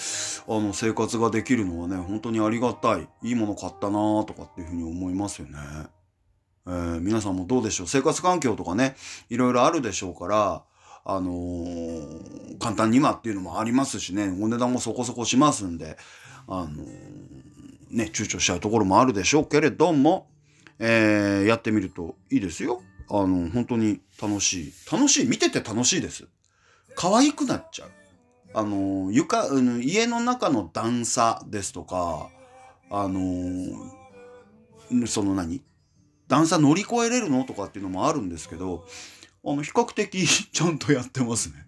[0.48, 5.58] あの生活ができるのはね本当にありがたいいいもの買ったなとかっていうふうに思いますよね。
[6.66, 7.88] えー、皆さんもどうでしょう？
[7.88, 8.96] 生活環境とかね
[9.30, 10.64] いろいろあるでしょうから
[11.06, 15.98] あのー、簡単に今っていうのもありますしねお値段もそこそこしますんで
[16.48, 16.78] あのー、
[17.92, 20.28] ね躊躇しちゃうところもあるでしょうけれども、
[20.80, 22.82] えー、やってみるといいですよ。
[23.10, 24.74] あの本当に楽しい。
[24.90, 25.28] 楽しい。
[25.28, 26.26] 見てて楽しいです。
[26.96, 27.92] 可愛くなっちゃう。
[28.56, 29.48] あの床
[29.82, 32.30] 家の中の段差ですとか
[32.90, 33.20] あの
[35.06, 35.62] その何？
[36.28, 37.44] 段差乗り越えれるの？
[37.44, 38.86] とかっていうのもあるんですけど、
[39.46, 41.66] あの、比較的 ちゃんとやってますね。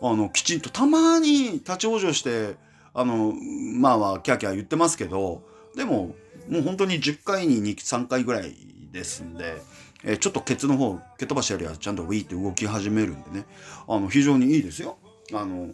[0.00, 2.56] あの、きちんとたまに立ち往生して、
[2.92, 5.42] あの、まあまあ、キャーキャー言ってますけど、
[5.74, 6.14] でも、
[6.48, 8.54] もう本当に10回に2、3回ぐらい
[8.92, 9.62] ですんで、
[10.04, 13.46] え、ちょっとケツの方、蹴飛ばしやりゃちゃんとウィーって動き始めるんでね、
[13.88, 14.98] あの、非常にいいですよ。
[15.32, 15.70] あの、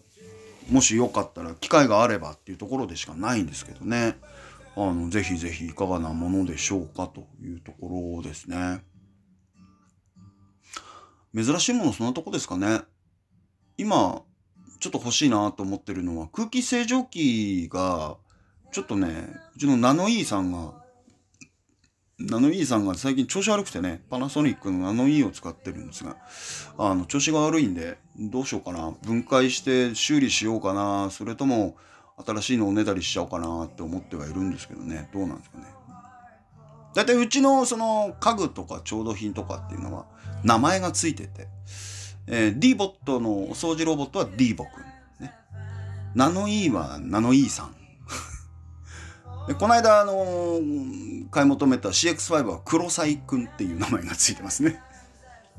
[0.70, 4.16] もしよかったら、機会があればっていうところでしかないんですけどね。
[4.76, 8.82] あの、ぜひぜひいかがなものでしょうかというところですね。
[11.34, 12.80] 珍しいものそんなとこですかね。
[13.76, 14.22] 今、
[14.80, 18.16] ちょっと欲しいなと思ってるのは空気清浄機が、
[18.72, 20.74] ちょっとね、うちのナノイーさんが、
[22.18, 26.16] ナノイーさんが最近調子悪くてね、パナソニックのナノイーを使ってるんですが、
[26.78, 28.92] あの、調子が悪いんで、どうしようかな。
[29.02, 31.10] 分解して修理しようかな。
[31.10, 31.76] それとも、
[32.24, 35.08] 新しいのをねだりしちゃおうかなって思ってはいるんですけどね。
[35.12, 35.64] どうなんですかね。
[36.94, 40.06] 大体うちのその家具とか調度品とかっていうのは
[40.42, 41.46] 名前がついてて、
[42.26, 45.32] えー、D ボットのお掃除ロボットは D ボくん、ね、
[46.14, 47.74] ナノイーはナノイーさん。
[49.46, 54.80] でこの間あのー、買い求めた CX5 は黒サイくんっていう名前がついてますね。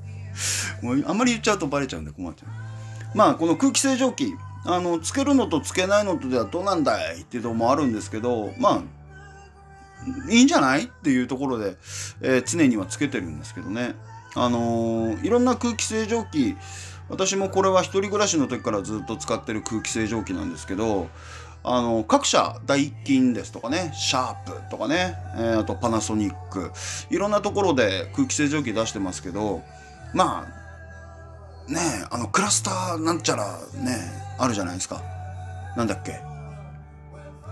[0.84, 3.18] もうあんまり言っちゃうとバレちゃうんで困っちゃう。
[3.18, 4.34] まあこの空気清浄機
[4.66, 11.76] あのつけるのとつけないのとではどうなんだいっていうのもあるんですけどまあいいんじゃないっていうところで、
[12.22, 13.96] えー、常にはつけてるんですけどね。
[14.34, 16.56] あのー、いろんな空気清浄機
[17.10, 21.10] 私もこれは一人暮らしの時からずっと使ってる空気清浄機なんですけど
[21.64, 26.72] あの各社ダイキンですとかねシャープとかね、えー、あとパナソニック
[27.10, 29.62] いろんなところで空気清浄機出してますけど
[30.14, 30.61] まあ
[31.72, 31.80] ね
[32.10, 33.98] あのクラスターなんちゃらね
[34.38, 35.02] あるじゃないですか。
[35.76, 36.20] なんだっけ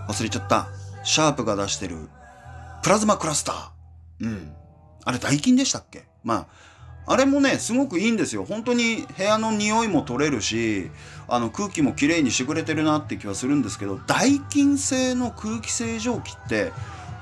[0.08, 0.68] 忘れちゃった。
[1.02, 1.96] シャープが出してる
[2.82, 4.26] プラズマクラスター。
[4.26, 4.52] うん。
[5.04, 6.34] あれ、ダイキンでしたっけま
[7.06, 8.44] あ、あれもね、すごくいいんですよ。
[8.44, 10.90] 本当に部屋の匂いも取れるし、
[11.28, 16.72] あの空気もきれいにしてくれてるなって気はするんですけど、ダイキン製の空気清浄機って、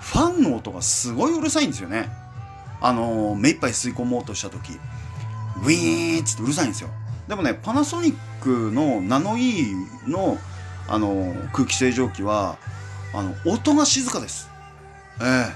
[0.00, 2.08] ファンの音がすごいうるさいんですよね。
[2.80, 4.78] あの目いっぱい吸い込もうとした時、
[5.62, 6.90] ウィーンってうるさいんですよ。
[7.29, 10.38] でもね、パナソニックのナノイーの、
[10.88, 12.57] あの空気清浄機は、
[13.14, 14.49] あの、音が静かです。
[15.21, 15.53] え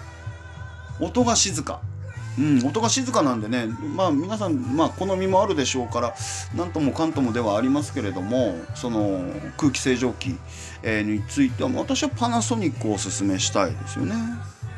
[1.00, 1.80] え音が静か。
[2.38, 6.14] うん、音が静かなんでね、まあ皆さん、まあ好みもあるでしょうから、
[6.54, 9.22] なんともかんともではありますけれども、その
[9.58, 10.36] 空気清浄機、
[10.82, 14.14] えー、については、私はパナソニックをおすすめしたいですよね。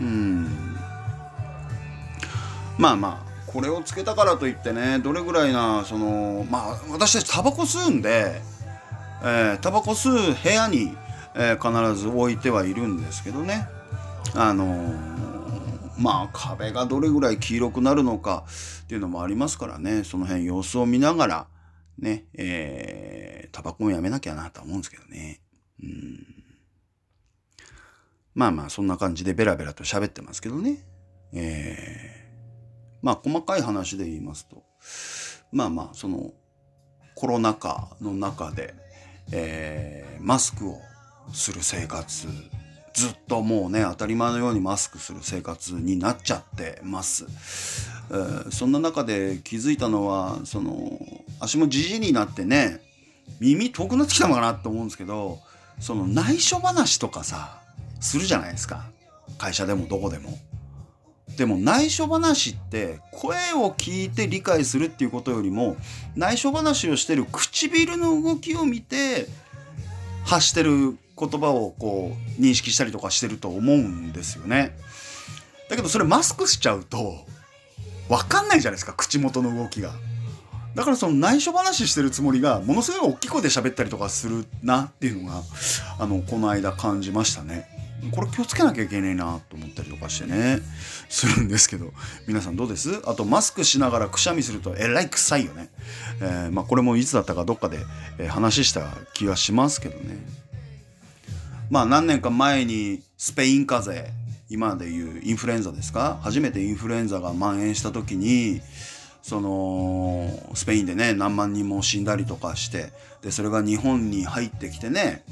[0.00, 0.76] うん。
[2.76, 3.23] まあまあ、
[3.54, 8.42] これをつけたからといってね、どれぐらいな、その、まあ私たちタバコ吸うんで、
[9.22, 10.94] えー、タバコ吸う部屋に、
[11.36, 13.66] えー、必ず置いてはいるんですけどね。
[14.34, 15.24] あのー
[15.96, 18.44] まあ壁がどれぐらい黄色くなるのか
[18.82, 21.46] っていうのもありますからね、その辺様子を見ながら、
[21.98, 25.40] ね、えー、タバコもやめなきゃなと思うんですけどね。
[25.82, 26.44] うん。
[28.34, 30.84] まあまあそんな感じでベラベラと喋ってますけどね。
[31.32, 32.13] えー、
[33.04, 34.64] まあ細かい話で言いますと、
[35.52, 36.32] まあまあその
[37.14, 38.74] コロナ禍の中で、
[39.30, 40.80] えー、マスクを
[41.32, 42.26] する生活
[42.94, 47.26] ずっともうね、当たり前のようにマスクする生活になっちゃってます。
[48.10, 51.00] えー、そんな中で気づいたのは、その、
[51.40, 52.80] 足もじじになってね、
[53.40, 55.40] 耳遠くなってきたのかなって思うんですけど、
[55.80, 57.60] その内緒話とかさ、
[58.00, 58.84] するじゃないですか。
[59.38, 60.38] 会社でもどこでも。
[61.36, 65.76] でも内緒話って声を聞いて理解するっていうことよりも
[66.16, 69.26] 内緒話をしてる唇の動きを見て
[70.24, 74.76] 発してる言葉をこう認識したりとかしてると思うんですよね。
[75.68, 77.24] だけどそれマスクしちゃうと
[78.08, 79.92] 分かんないじゃないですか口元の動きが。
[80.74, 85.42] だからその内緒話してるつもりがものすごい大きい声で喋ったりとかするなっていうのが
[86.00, 87.73] あのこの間感じましたね。
[88.10, 90.60] これ気をつけなきゃいけないなと思ったりとかしてね。
[91.08, 91.92] するんですけど。
[92.26, 93.02] 皆さんどうです？
[93.06, 95.68] あとマスクしながらくしゃみするとえらい臭いよね、
[96.20, 97.78] えー、まあこれもいつだったかどっかで
[98.28, 100.16] 話した気がしますけどね。
[101.70, 104.14] まあ何年か前にスペイン風邪
[104.50, 106.18] 今でいうインフルエンザですか？
[106.22, 108.60] 初めてインフルエンザが蔓延した時に
[109.22, 115.24] そのスペインでね何万人も死んだりとかしてでそれが日本に入ってきてね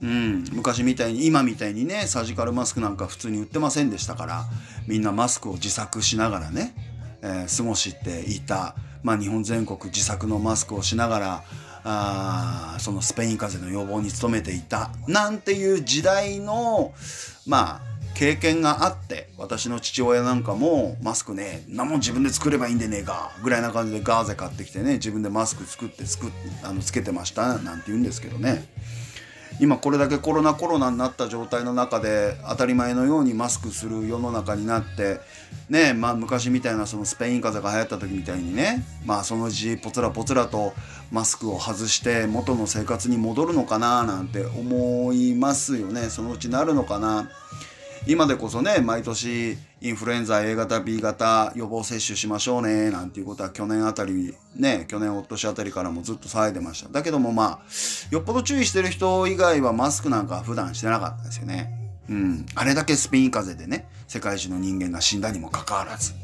[0.00, 4.44] うん、昔みたいに今みたいにねサジカルマスクなんか普通に売ってませんでしたから
[4.86, 6.74] みんなマスクを自作しながらね、
[7.22, 11.44] えー、過ごしていた、まあ、日本全国自作のマスクをしながら
[11.84, 16.92] あそのスペイン風邪の予防に努めていたなんていう時代の
[17.46, 17.80] まあ
[18.14, 26.30] 経験があって私の父親なんかもマスクね何も自分で作ればいいんでねえかぐらいな感じでガーゼ買ってきてね自分でマスク作って作っ
[26.64, 28.66] あのつけてましたなんて言うんですけどね。
[29.60, 35.20] 今これだけコロナコロナになった状態の中で当たり前のようにマスクする世の中になって
[35.68, 40.72] ねまあ昔みたいなそのスペイン風邪が流行った時みたいにねまあそのうちポツラポツラと
[41.10, 46.10] マスクを外して元の生活に戻るのかななんて思いますよね。
[46.10, 47.30] そのうちなるのかな。
[48.06, 56.88] 今でこそね毎年インフルエンザ A 型 B 型予防接種しましょうねなんていうことは去年あたりね去年おとしあたりからもずっと騒いでました。
[56.88, 57.58] だけどもまあ
[58.10, 61.70] よっぽど注意してる人以外はマスクなんか普段してなかったですよね。
[62.08, 62.46] うん。
[62.54, 66.14] あれだけスペイン風邪でね世界中の人間が死んだにもかかわらず。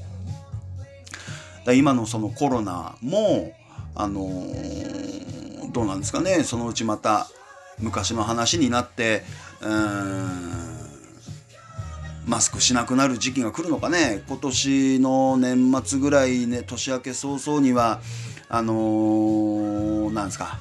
[1.67, 3.53] だ今のそのコロナも
[3.95, 6.45] あのー、どうなんですかね。
[6.45, 7.27] そのうちまた
[7.79, 9.23] 昔の話になって
[9.61, 10.64] うーん
[12.27, 18.01] マスクしなくなる時期が来るのかね今年の年末ぐらいね年明け早々には
[18.49, 20.59] あのー、なんですか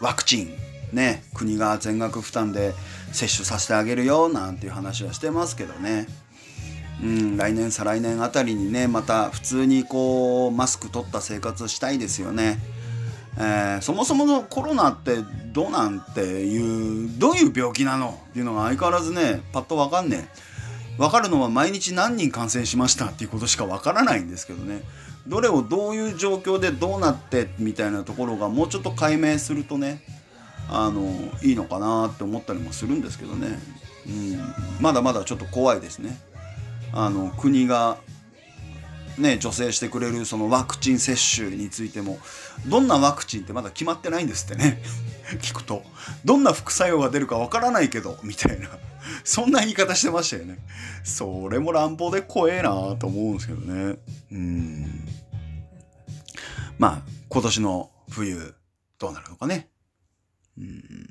[0.00, 0.50] ワクチン
[0.92, 2.72] ね国が全額負担で
[3.12, 6.06] 接種させてあげるよなんていう話はしてますけどね
[7.02, 12.58] うん来年再来年あたりにねまた普通にこうマスク取った生活したいですよね。
[13.36, 15.16] えー、そもそものコロナって
[15.52, 20.53] どうなんていうどういう病気なのっていうのが相変わらずねパッと分かんねえ。
[20.98, 24.82] 分かるのは毎日何人感染しましたっていうことしか分からないんですけどね
[25.26, 30.02] どれをどういう状況でどうなってみたいなところがもうちょっと解明するとね
[30.68, 31.10] あの
[31.42, 33.58] いいのかなって思ったりもするんですけどね、
[34.06, 34.38] うん、
[34.80, 36.18] まだまだちょっと怖いですね
[36.92, 37.98] あの国が
[39.18, 42.18] ね、助成してくれるそのワクチン接種についても、
[42.66, 44.82] どんなワクチンってまだ決まってないんですってね。
[45.40, 45.84] 聞くと。
[46.24, 48.68] どんな副作用が出るかわからないけど、みたいな。
[49.24, 50.58] そんな言い方してましたよね。
[51.04, 53.96] それも乱暴で怖えなと思うんですけどね。
[54.32, 55.08] うん。
[56.78, 58.54] まあ、今年の冬、
[58.98, 59.68] どうなるのかね。
[60.58, 61.10] うん。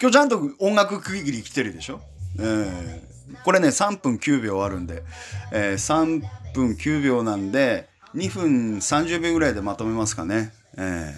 [0.00, 2.00] 今日ちゃんと音楽区切り来てるでしょ？
[2.38, 3.12] えー
[3.44, 5.02] これね3分9秒あるんで、
[5.52, 6.22] えー、3
[6.52, 10.52] 分9秒なんで2分30秒ぐらいでまとめますかね。
[10.76, 11.14] えー、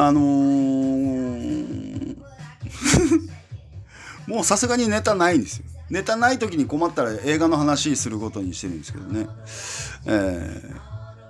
[0.00, 2.16] あのー、
[4.28, 5.64] もうさすがにネタないんですよ。
[5.90, 9.26] ネタない時に困ったら映画の話することにしてるんですけどね。
[10.06, 10.62] え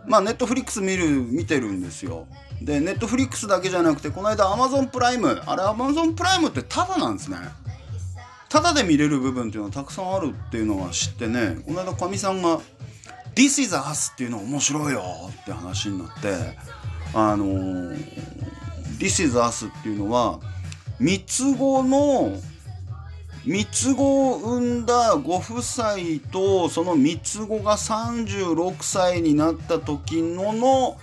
[0.05, 2.27] ー、まあネットフリックス見る見てるんですよ。
[2.61, 7.39] でネットフリックスだけじゃなくてこの間アマゾンプライムあれアマゾンプライムってタダなんですね。
[8.51, 12.61] ただで見れる部分っていうのはたくさんあるっていうのは知ってねこの間かみさんが
[13.35, 15.03] 「This is Us」っていうの面白いよ
[15.41, 16.59] って話になって
[17.15, 18.49] あのー
[18.99, 20.39] 「This is Us」っていうのは
[20.99, 22.37] 三つ子の
[23.45, 25.95] 三つ子を産んだご夫妻
[26.31, 30.99] とその三つ子が36歳になった時のの、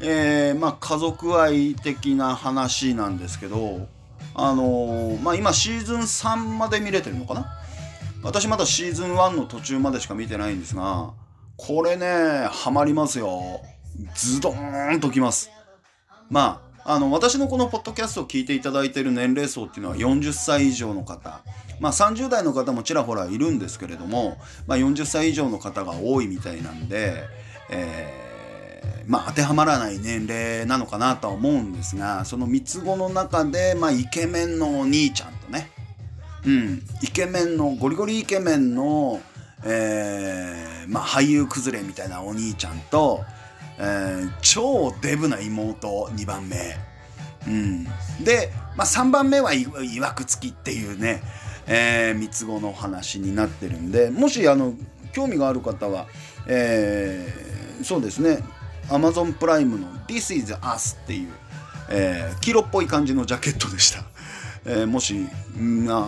[0.00, 3.88] えー、まあ、家族愛的な話なんですけど
[4.34, 7.46] あのー、まあ、今シーズン3まで見れてるのかな？
[8.22, 11.10] 私まだシーズン1の途中までしか見てないんですが、
[11.56, 13.60] これね、ハマりますよ。
[14.14, 15.50] ズドーンときます。
[16.30, 21.40] まあ、あの、私のこのポッドキャストを聞いていただいている年齢層っていうのは40歳以上の方。
[21.80, 27.24] まあ30代の方もちらほらいるんですけれども、まあ40歳以上の方が多いみたいなんで、
[27.70, 28.32] えー
[29.06, 35.70] まあ、当てはまらない年齢なのかなとは思うんですがその三つ子の中で、まあ、イケメンのお兄ちゃんとね、
[36.46, 39.20] うん、イケメンのゴリゴリイケメンの、
[39.64, 43.24] えーまあ、俳優崩れみたいなお兄ちゃんと、
[43.78, 46.56] えー、超デブな妹2番目、
[47.46, 47.84] うん、
[48.24, 49.66] で、まあ、3番目はい
[50.00, 51.22] わくつきっていうね、
[51.66, 54.74] えー、三つ子の話になってるんでもしあの
[55.12, 56.06] 興味がある方は、
[56.46, 58.38] えー、そうですね
[58.88, 61.28] Amazon プライムの This is Us っていう、
[61.88, 64.04] えー、黄色っぽい感じのジャケットでした。
[64.64, 66.06] えー、もし、な、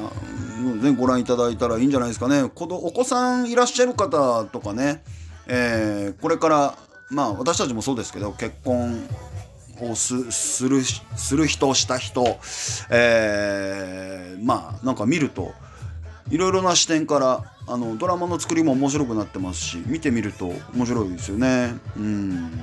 [0.81, 2.49] ね、ご覧いただいたらいいんじゃないですかね。
[2.55, 5.03] このお子さんいらっしゃる方とかね、
[5.47, 6.79] えー、これから、
[7.11, 9.09] まあ私たちもそうですけど、結婚
[9.81, 12.39] をすするする人した人、
[12.91, 15.53] えー、まあなんか見ると
[16.31, 21.75] いろいろな視点からあのドラマの作りも面白くなってますし見てみると面白いですよね。
[21.97, 22.61] うん。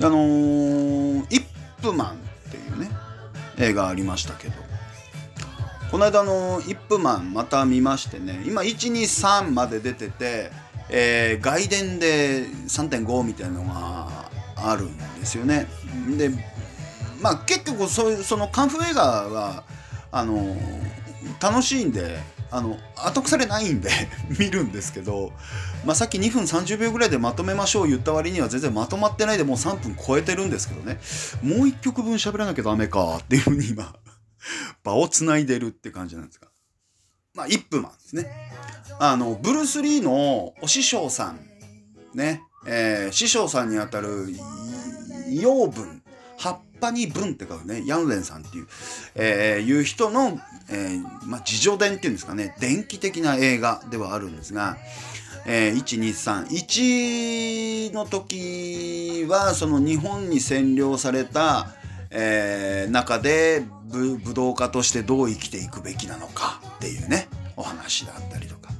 [0.00, 1.44] あのー、イッ
[1.80, 2.90] プマンっていうね
[3.58, 4.54] 映画ありましたけど。
[5.92, 10.50] この間のイップマンまた見ましてね今123まで出てて、
[10.92, 15.66] えー、外伝で3.5みたいなのがあるんですよね。
[16.16, 16.30] で
[17.20, 19.64] まあ結局そういうそのカンフー映画は
[20.10, 20.56] あの
[21.40, 22.18] 楽しいんで
[22.50, 23.90] あの後腐れないんで
[24.38, 25.32] 見るんですけど、
[25.86, 31.00] まあ、さっき2分30秒ぐらいでまとめましょう言った割には全然まとまってないでもう3分超えてるんですけどね。
[31.42, 33.94] もう1曲分喋らなきゃダメかっていうふうに今
[34.84, 36.51] 場をつないでるって感じなんですが。
[37.34, 38.30] まあ1分なんですね。
[38.98, 41.40] あのブルース・リーのお師匠さん
[42.14, 44.28] ね、えー、師匠さんにあたる
[45.30, 46.02] 養分
[46.36, 48.66] 葉っぱに文って書くね、ヤンレンさんっていう、
[49.14, 54.76] えー、いう人の、えー、まあ、自助伝っていうんですかね、電気的な映画ではあるんですが、
[55.46, 61.68] えー、123 1の時はその日本に占領された、
[62.12, 68.70] えー、中で武道家としてどう生きていくべきなのかっていうねお話だったりとか。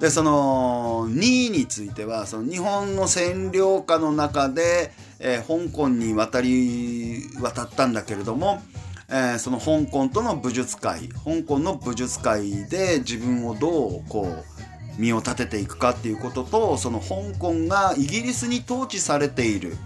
[0.00, 8.62] でその2位についてはその日本の占領下の中でえー、香港に渡り渡ったんだけれども、
[9.08, 19.76] えー、その香港との武術界香港の武術界で自分をどうこう身を立てていくかっていうこととその香港がイギリスに統治されている、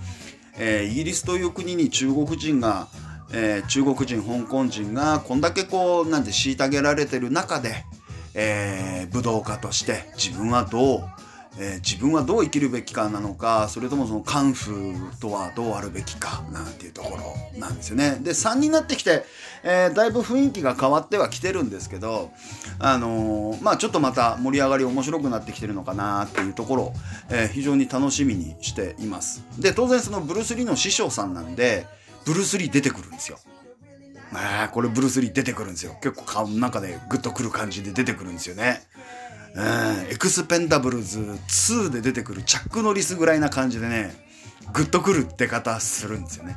[0.58, 2.88] えー、イギリスという国に中国人が、
[3.32, 7.84] えー、中国人香港人がこんだけこうなんて虐げられてる中で、
[8.34, 11.04] えー、武道家として自分はどう
[11.58, 18.18] えー、自分はどう生きるべきかなのかそれともそのカンフーとはどうあるべきかなんていうところなんですよね。
[18.22, 19.24] で3になってきて、
[19.62, 22.30] えー、だいぶ雰囲気が変わってはきてるんですけど
[22.78, 26.92] あのー、まあちょっとまた盛り上がり面白くなってきてるのかなっていうところ、
[27.30, 29.44] え非常に楽しみにしています。
[29.58, 31.86] で当然そのブルース・リーの師匠さんなんで
[32.24, 33.38] ブルース・リー出てくるんですよ。
[34.34, 38.82] あこれブルース・リー出てくるんですよ結構顔の中でグッとくる感じで出てくるんですよね
[39.54, 44.14] エクスペンダブルズ2で出てくるチャック・ノリスぐらいな感じでね
[44.72, 46.56] グッとくるって方するんですよね。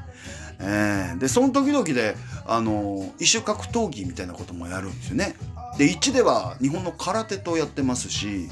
[0.59, 2.15] えー、でその時々で
[2.45, 5.35] あの異種格闘技みたいなこともやるんですよね。
[5.77, 8.47] で1では日本の空手とやってますし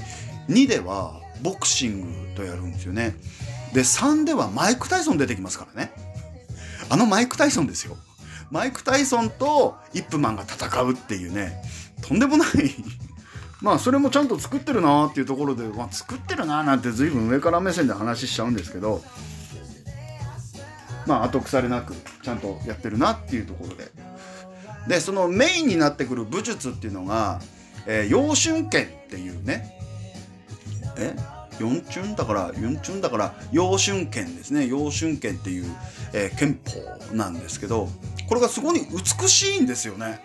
[0.50, 3.16] 2ではボクシングとやるんですよね。
[3.74, 5.92] で3ではマイク・タイソン出てきますからね。
[6.90, 7.96] あのマイク・タイソンですよ。
[8.52, 11.64] マイク・タイソンとイップマンが戦うっていうね
[12.02, 12.50] とんでもない
[13.64, 19.02] まあそれもちゃんと作ってるなーっていうところで、まあ、作ってるななんて随分上から目線で話しちゃうんですけど
[21.08, 23.92] まあ後腐れなくちゃんとやってるなっていうところで。
[24.88, 27.40] でそのメインになってくる武術っていうのが、
[27.88, 29.80] えー、陽春剣っていうね
[30.98, 31.16] え？
[31.58, 34.68] 四春だから四春だから陽春剣ですね。
[34.68, 35.66] 陽春剣っていう、
[36.12, 37.88] えー、憲法なんですけど
[38.28, 40.20] これがすごい美しいんですよね。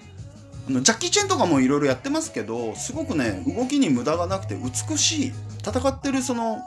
[0.68, 5.32] あのジャッキー・チェンとかもいろいろやってますけどすごくね動きに無駄がなくて美しい
[5.66, 6.58] 戦ってるその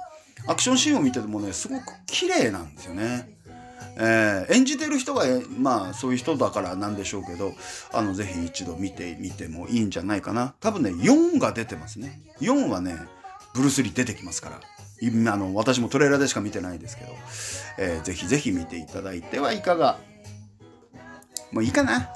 [0.48, 3.30] アクションシーンを見ててもねすごく綺麗なんですよね。
[3.98, 5.26] えー、演じてる人が
[5.56, 7.54] まあそういう人だからなんでしょうけど
[7.94, 10.56] あのぜひ一度見てみてもいいんじゃないかな。
[10.60, 12.22] 多分ね4が出てますね。
[12.40, 12.98] 4はね
[13.54, 14.62] ブルース・リー出てきますから。
[15.32, 17.14] あの私もトレーラーでしか見てないですけど、
[17.80, 20.00] えー、ぜひぜひ見ていただいてはいかが。
[21.52, 22.10] もういいかな。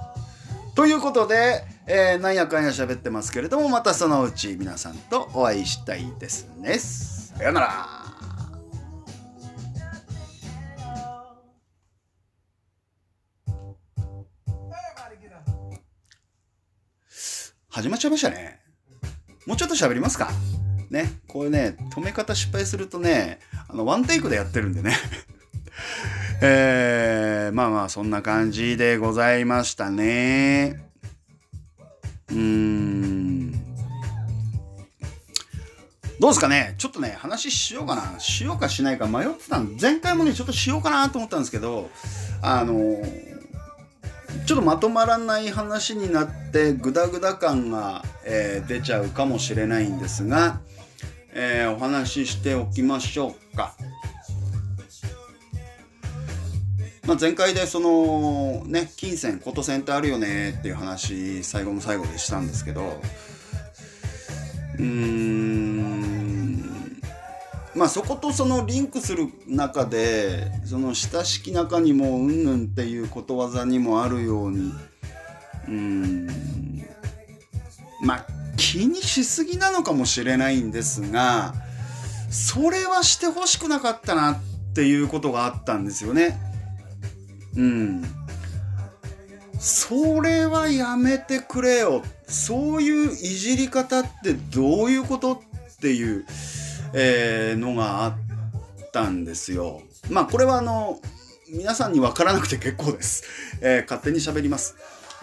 [0.75, 8.05] ということで、えー、なんやかんや喋ってますけれどもまたそのうち皆さんとお会いしたいですねさようなら
[17.75, 18.61] 始まっちゃいましたね。
[19.45, 20.29] もうちょっと喋りますか。
[20.89, 21.11] ね。
[21.27, 24.95] こういうね、止め方失敗するとね、あの、ワンテイクでやってるんでね。
[26.41, 30.85] えー、まあまあ、そんな感じでございましたね。
[32.35, 33.51] うん。
[36.19, 36.75] どうですかね？
[36.77, 38.19] ちょっとね、話しようかな。
[38.19, 41.89] しようかしないか迷ってたん前回もね、ちょっとしようかなと思ったんですけど、
[42.41, 43.35] あのー
[44.45, 50.59] ちょっとまとまらない話になってグダグダ感が、えー、出ちゃうかもしれないんですが、
[51.33, 53.73] えー、お話ししておきましょうか。
[57.05, 62.99] まあ、前回でそのね金銭琴線ってあるよねっていう話最後の最後でしたんですけど
[64.77, 66.05] うーん
[67.75, 74.73] まあそことそのリンクする中でその親しき中にもうんぬんっていうことわざにもあるように
[75.67, 76.27] うん
[78.01, 78.25] まあ
[78.57, 81.53] 気にしすぎなのかもしれないんですが
[82.31, 84.37] それはしてほしくなかったなっ
[84.73, 86.37] ていうことがあったんですよね。
[87.55, 88.03] うん。
[89.59, 92.03] それはやめてくれよ。
[92.27, 96.25] そういういじり方ってどういうことっていう。
[96.97, 98.15] えー、のがあっ
[98.93, 99.81] たんですよ。
[100.09, 100.97] まあこれはあの
[101.49, 103.23] 皆さんに分からなくて結構です。
[103.61, 104.75] えー、勝手に喋ります。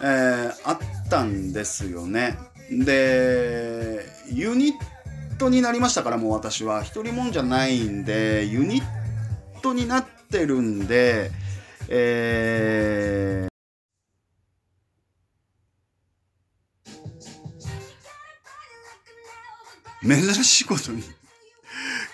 [0.03, 2.37] えー、あったんですよね。
[2.71, 8.85] でユニットになりましたからもう私は一人もんじゃないんでユニッ
[9.63, 11.31] トになってるんで、
[11.89, 21.03] えー、珍しいことに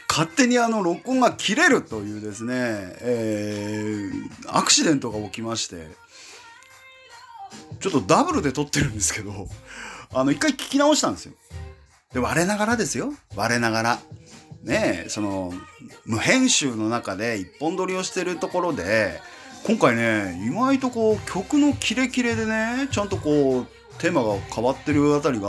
[0.08, 2.54] 勝手にあの録音が切れるというですね、
[3.00, 5.86] えー、アクシデントが起きまして
[7.80, 9.46] ちょっとダブルで撮ってるんですけど
[10.12, 11.34] あの一回聞き直したんですよ。
[12.12, 13.12] で我ながらですよ。
[13.36, 13.98] 我ながら。
[14.62, 15.52] ねその
[16.04, 19.20] 無編集の中で一本撮りをしてるところで
[19.64, 23.66] 今回ね意外とこう曲のキレキレでねちゃんとこう
[24.00, 25.48] テーマが変わってるあたりが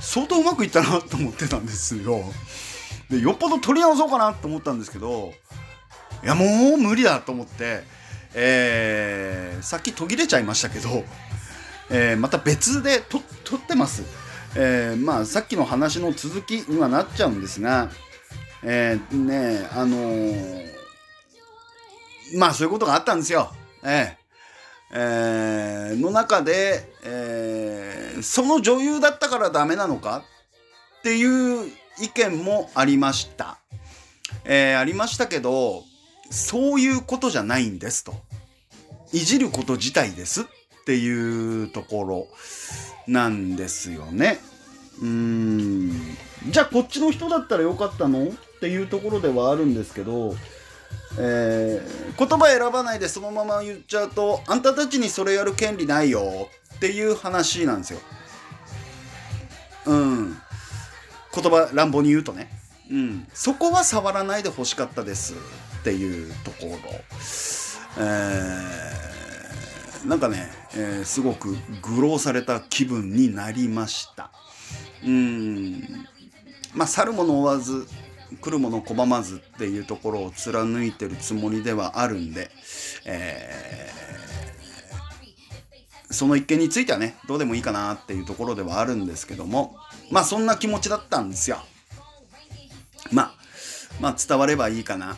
[0.00, 2.22] 相当うまくいったなと思ってたんですよ。
[3.10, 5.32] でよっぽど撮り直そうかなと思ったんですけど
[6.22, 6.44] いやも
[6.74, 7.82] う無理だと思って、
[8.34, 11.04] えー、さっき途切れちゃいましたけど、
[11.90, 13.18] えー、また別で撮
[13.56, 14.02] ってます、
[14.56, 17.90] えー、まあさっきの話の続きにはなっちゃうんですが
[18.62, 20.77] えー、ねあのー、
[22.34, 23.52] まあそういうことがあったんですよ。
[23.84, 24.18] えー
[24.90, 30.24] えー、の中で、えー、その女優だったからダメなのか？
[31.00, 31.70] っていう
[32.00, 33.58] 意見もありました。
[34.44, 35.84] えー、ありましたけど、
[36.30, 38.14] そういうことじゃないんですと。
[39.12, 40.44] いじること自体ですっ
[40.86, 42.26] ていうところ
[43.06, 44.38] なんですよね。
[45.00, 45.92] うーん。
[46.50, 48.24] じゃあこっちの人だったらよかったの？
[48.24, 50.34] っていうところではあるんですけど、
[51.18, 58.00] えー、言葉選ばないでそのまま言っちゃうとあんたたちにそれやる権利ないよっていう話なんですよ。
[59.86, 60.36] うん。
[61.34, 62.50] 言葉乱暴に言うとね。
[62.90, 63.28] うん。
[63.34, 65.34] そこは触らないでほしかったです
[65.80, 66.78] っていうところ。
[67.98, 74.30] えー、なんかね、えー、すごく愚弄された気分になりました。
[75.04, 76.06] うん。
[76.74, 77.88] まあ去る者追わず
[78.36, 82.50] 来る者拒まずっていうところを貫いてるつもりではあるんで、
[83.06, 89.76] えー、その一件についてはねどうでもいいかなっていうところではあるんですけども
[90.10, 91.58] まあそんな気持ちだったんですよ。
[93.12, 93.32] まあ
[94.00, 95.16] まあ伝わればいいかな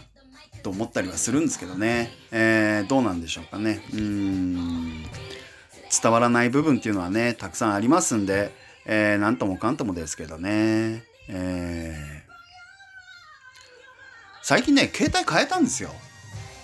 [0.63, 3.83] と思ったりはするんですけどね、えー、どうなんでしょうかね。
[3.93, 5.03] うん。
[6.03, 8.53] 伝わらない部分っていうのはねたくさんありますんで、
[8.87, 12.20] えー、ともかんともですけどね、えー、
[14.51, 15.90] 最近ね携帯変えたんですよ。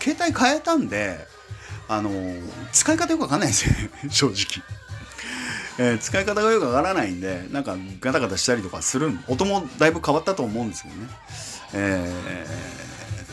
[0.00, 1.20] 携帯変えたんで
[1.86, 2.10] あの
[2.72, 3.74] 使い方よくわかんないんですよ
[4.10, 4.64] 正直。
[5.78, 11.08] えー、使い方がよくわからないんでなんかガタガタしたりとかする音もだいぶ変わったと思うんですけどね、
[11.74, 12.46] え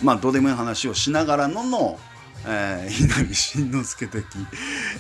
[0.02, 2.00] ー、まあどうでもいい話をしながらのの、
[2.46, 4.24] えー、稲荷慎之介的、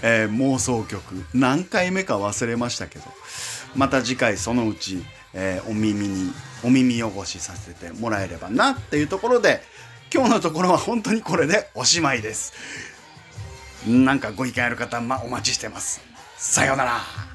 [0.01, 1.23] えー、妄想曲。
[1.35, 3.05] 何回目か忘れましたけど。
[3.75, 6.33] また次回そのうち、えー、お耳に
[6.63, 9.61] お耳汚しさせてもらえればなっていうところで
[10.13, 12.53] 今日のところは本当にこれでおしまいです。
[13.87, 16.01] なんかご意見ある方、ま、お待ちしてます。
[16.37, 17.32] さようなら。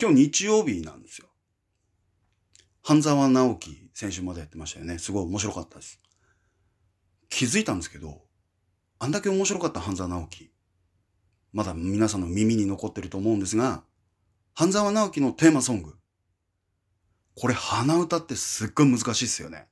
[0.00, 1.28] 今日日曜日なんですよ。
[2.82, 4.98] 半沢直樹先週までやってましたよね。
[4.98, 6.00] すごい面白かったです。
[7.28, 8.22] 気づいたんですけど、
[8.98, 10.50] あんだけ面白かった半沢直樹、
[11.52, 13.84] まだ皆さんの耳に残ってると思うんですが、
[14.54, 15.94] 半沢直樹のテーマソング。
[17.36, 19.69] これ鼻歌ってすっごい難しいっすよね。